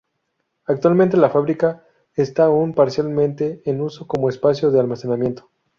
[0.65, 5.51] Actualmente la fábrica está aún parcialmente en uso como espacio de almacenamiento.